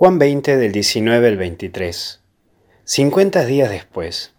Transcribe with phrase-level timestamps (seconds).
[0.00, 2.22] Juan 20 del 19 al 23.
[2.84, 4.32] 50 días después.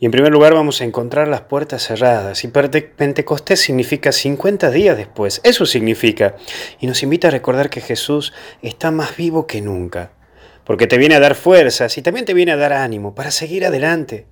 [0.00, 2.44] Y en primer lugar vamos a encontrar las puertas cerradas.
[2.44, 5.42] Y Pentecostés significa 50 días después.
[5.44, 6.36] Eso significa.
[6.80, 8.32] Y nos invita a recordar que Jesús
[8.62, 10.12] está más vivo que nunca.
[10.64, 13.66] Porque te viene a dar fuerzas y también te viene a dar ánimo para seguir
[13.66, 14.24] adelante.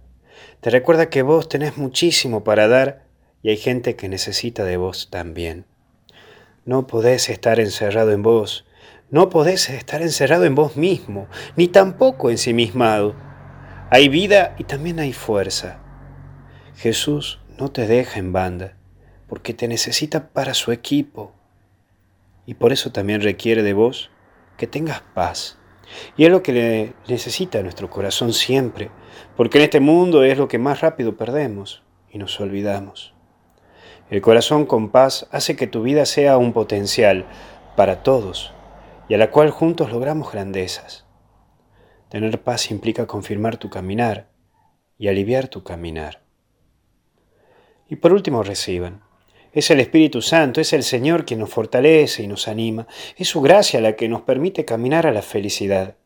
[0.63, 3.05] Te recuerda que vos tenés muchísimo para dar
[3.43, 5.67] y hay gente que necesita de vos también.
[6.65, 8.65] No podés estar encerrado en vos
[9.15, 13.15] no podés estar encerrado en vos mismo, ni tampoco ensimismado.
[13.89, 15.79] Hay vida y también hay fuerza.
[16.75, 18.77] Jesús no te deja en banda,
[19.29, 21.33] porque te necesita para su equipo.
[22.45, 24.11] Y por eso también requiere de vos
[24.57, 25.59] que tengas paz.
[26.17, 28.91] Y es lo que le necesita nuestro corazón siempre,
[29.37, 33.15] porque en este mundo es lo que más rápido perdemos y nos olvidamos.
[34.11, 37.27] El corazón con paz hace que tu vida sea un potencial
[37.77, 38.53] para todos
[39.09, 41.05] y a la cual juntos logramos grandezas.
[42.09, 44.29] Tener paz implica confirmar tu caminar
[44.99, 46.23] y aliviar tu caminar.
[47.89, 49.03] Y por último reciban.
[49.53, 53.41] Es el Espíritu Santo, es el Señor quien nos fortalece y nos anima, es su
[53.41, 55.97] gracia la que nos permite caminar a la felicidad.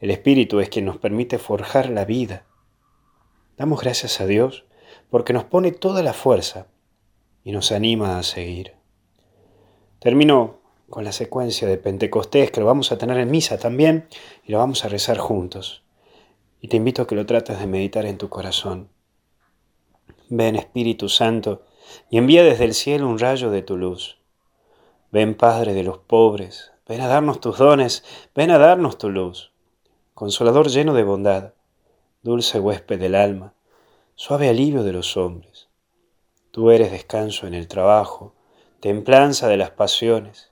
[0.00, 2.46] El Espíritu es quien nos permite forjar la vida.
[3.56, 4.64] Damos gracias a Dios
[5.10, 6.68] porque nos pone toda la fuerza
[7.44, 8.74] y nos anima a seguir.
[9.98, 10.61] Termino
[10.92, 14.08] con la secuencia de Pentecostés que lo vamos a tener en misa también
[14.44, 15.82] y lo vamos a rezar juntos.
[16.60, 18.90] Y te invito a que lo trates de meditar en tu corazón.
[20.28, 21.62] Ven Espíritu Santo
[22.10, 24.18] y envía desde el cielo un rayo de tu luz.
[25.10, 28.04] Ven Padre de los pobres, ven a darnos tus dones,
[28.34, 29.50] ven a darnos tu luz.
[30.12, 31.54] Consolador lleno de bondad,
[32.20, 33.54] dulce huésped del alma,
[34.14, 35.68] suave alivio de los hombres.
[36.50, 38.34] Tú eres descanso en el trabajo,
[38.80, 40.51] templanza de las pasiones,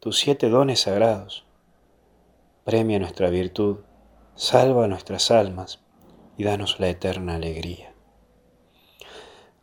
[0.00, 1.44] tus siete dones sagrados.
[2.64, 3.78] Premia nuestra virtud,
[4.36, 5.80] salva nuestras almas
[6.36, 7.92] y danos la eterna alegría.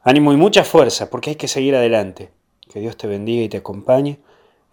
[0.02, 2.32] Ánimo y mucha fuerza, porque hay que seguir adelante.
[2.70, 4.20] Que Dios te bendiga y te acompañe,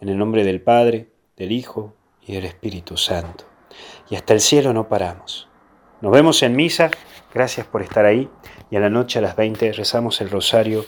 [0.00, 1.94] en el nombre del Padre, del Hijo
[2.26, 3.44] y del Espíritu Santo.
[4.10, 5.48] Y hasta el cielo no paramos.
[6.00, 6.90] Nos vemos en misa,
[7.32, 8.28] gracias por estar ahí,
[8.68, 10.84] y a la noche a las 20 rezamos el rosario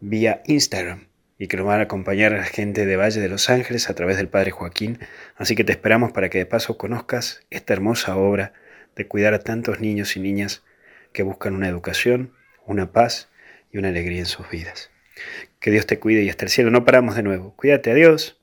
[0.00, 3.50] vía Instagram y que nos van a acompañar a la gente de Valle de los
[3.50, 4.98] Ángeles a través del Padre Joaquín.
[5.36, 8.52] Así que te esperamos para que de paso conozcas esta hermosa obra
[8.96, 10.62] de cuidar a tantos niños y niñas
[11.12, 12.32] que buscan una educación,
[12.66, 13.28] una paz
[13.72, 14.90] y una alegría en sus vidas.
[15.60, 17.54] Que Dios te cuide y hasta el cielo no paramos de nuevo.
[17.56, 18.38] Cuídate, adiós.